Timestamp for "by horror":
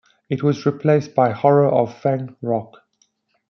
1.13-1.69